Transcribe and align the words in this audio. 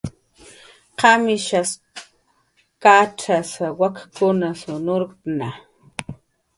¿Qamishas 0.99 1.69
kacxasa, 2.83 3.65
wak'askun 3.79 4.43
nurktnqa? 4.85 5.49